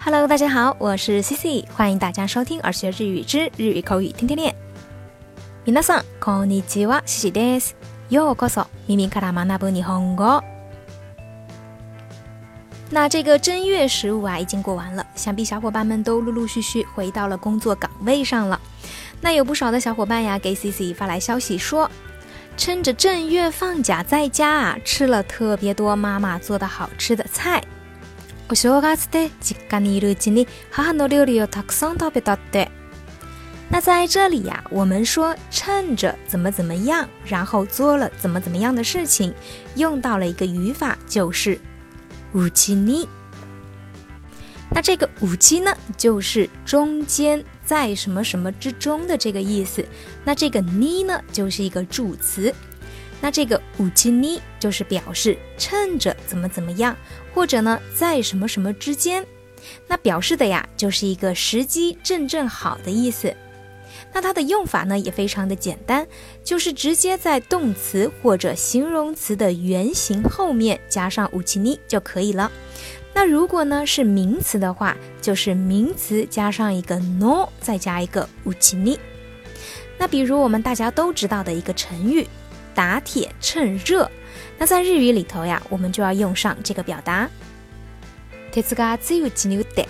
[0.00, 4.54] Hello，大家好，我是 Cici，欢迎大家收听《耳学日语之日语口语天天练》。
[5.64, 7.74] 皆さんこんにちは、Cici です。
[8.08, 10.42] ようこそ耳から学ぶ日本語。
[12.88, 18.60] 那这个正月十五啊，已经过完了，想必小伙伴们都陆陆续续回到了工作岗位上了。
[19.20, 21.90] 那有不少的小伙伴呀，给 Cici 发来消息说，
[22.56, 27.60] 趁着正月放假在家啊，吃了特别多妈妈做的好吃的菜。
[28.50, 32.70] お正月で実家にいるうちに母の料理をたくさん食べたって。
[33.68, 39.34] 那在这里呀，我们说趁着怎么怎么样，然后做了怎么怎么样的事情，
[39.74, 41.58] 用到了一个语法，就是
[42.32, 43.08] うちに。
[44.70, 49.84] 那这个うち呢，就是中间在什么什么之中的这个意思。
[50.24, 52.54] 那这个に呢，就是一个助词。
[53.21, 56.97] 那这个五七呢，就是表示趁着怎么怎么样，
[57.33, 59.23] 或者呢在什么什么之间，
[59.87, 63.33] 那表示的呀就是一个时机正正好的意思。
[64.11, 66.07] 那它的用法呢也非常的简单，
[66.43, 72.51] 就是直接在动词或者形容词的原形后面加上五七呢就可以了。
[73.13, 78.97] 那如果呢是名词的话，就是名词加上一个 no，再加一个五七呢。
[79.99, 82.27] 那比如我们大家都知道的一个成语。
[82.74, 84.10] 打铁趁热，
[84.58, 87.28] 那在日语里头呀，我们就要用上这个表达。
[88.52, 89.86] 铁子が熱いうちに打って。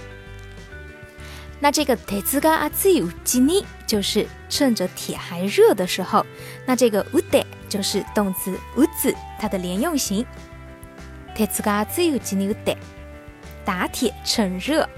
[1.61, 6.25] 那这个铁子が熱いうちに就是趁着铁还热的时候。
[6.67, 10.25] 那这个打って就是动词打つ它的连用型。
[11.35, 12.77] 铁子が熱いうちに打って，
[13.65, 14.89] 打铁趁热。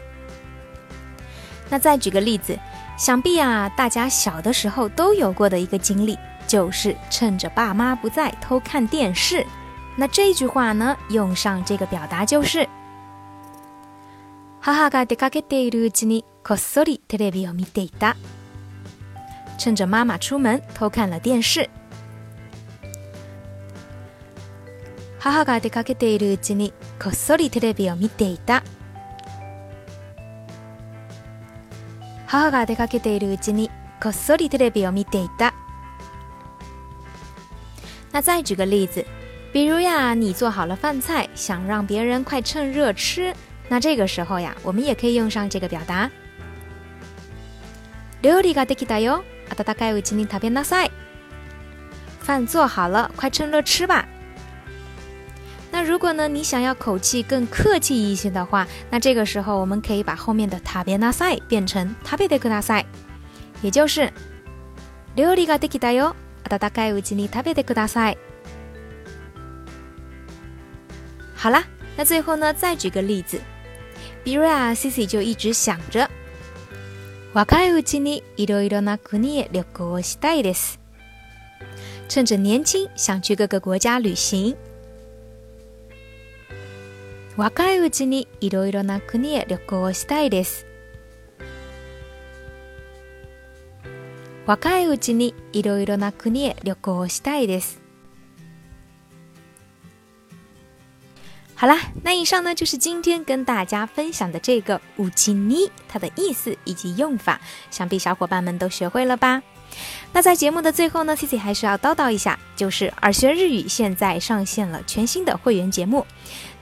[1.70, 2.58] 那再举个例子，
[2.98, 6.18] 想必啊，大家小的时候都有过的一个经历。
[6.53, 9.43] 就是趁着爸妈不在偷看电视，
[9.97, 12.69] 那这句话呢，用上这个表达就是。
[14.61, 18.15] 母が出かけているうちにこっそりテレビを見ていた。
[19.57, 21.67] 趁着妈妈出门偷看了电视。
[25.17, 28.61] 母が出かけているうちにこっそりテレビを見ていた。
[32.27, 35.55] 母が出かけているうちにこっそりテレビを見ていた。
[38.12, 39.04] 那再举个例子，
[39.52, 43.34] 比如呀，你做好了饭菜，想让别人快趁热吃，
[43.68, 46.10] 那这个时候呀，我们也可以用上这个表达。
[48.22, 50.90] 料理ができたよ、温かいうちに食べなさい。
[52.20, 54.06] 饭做好了，快趁热吃吧。
[55.70, 62.86] 那如果呢，你想要口气更客气一些的话，那这个时候我们可以把后面的食べなさい变成食べてください，
[63.62, 64.10] 也就是
[65.14, 66.16] 料理ができたよ。
[66.44, 68.18] 温かいうちに食べてください。
[71.36, 71.64] 好啦，
[71.96, 73.40] 那最后呢，再举个例子，
[74.24, 76.08] 比如啊，Cici 就一直想着，
[77.32, 80.80] 若いうちにいろいろな国へ旅行したいです。
[82.08, 84.56] 趁着年轻，想去各个国家旅行。
[87.36, 90.66] 若いうちにいろいろな国へ旅行したいです。
[94.46, 97.78] 若いうちにいろいろな国へ旅行したいです。
[101.54, 109.42] 好啦，那以上呢就是今天跟大家分享的这个“五七尼”它的意思以及用法，想必小伙伴们都学会了吧？
[110.12, 116.06] 那在节目的最后呢，Cici 还是要叨叨一下，就是耳学日语现在上线了全新的会员节目，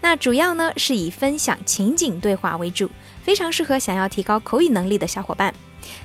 [0.01, 2.91] 那主要呢是以分享情景对话为主，
[3.23, 5.53] 非常适合想要提高口语能力的小伙伴。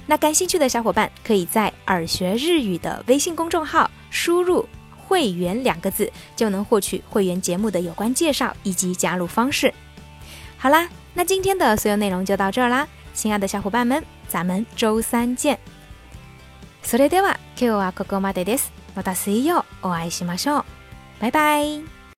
[0.06, 4.68] 那感兴趣的小伙伴可以在耳学日语的微信公众号输入“
[5.08, 9.74] 会员”两个字，就能获取会员节目的有关介绍以及加入方式。
[10.58, 15.58] 好啦，那今天的所有内容就到这儿啦，亲爱的小伙伴们，咱们周三见。
[16.84, 18.72] それでは今日はここまでです。
[18.96, 20.64] また水曜お会いしましょう。
[21.20, 21.95] 拜拜。